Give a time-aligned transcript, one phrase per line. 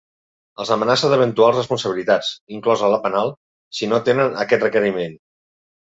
[0.63, 3.31] Els amenaça d’eventuals responsabilitats, inclosa la penal,
[3.81, 5.19] si no atenen aquest requeriment.